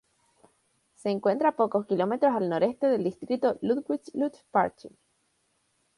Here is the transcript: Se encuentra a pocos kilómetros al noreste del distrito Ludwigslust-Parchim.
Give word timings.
Se 0.95 1.11
encuentra 1.11 1.49
a 1.49 1.55
pocos 1.55 1.85
kilómetros 1.85 2.33
al 2.33 2.49
noreste 2.49 2.87
del 2.87 3.03
distrito 3.03 3.59
Ludwigslust-Parchim. 3.61 4.93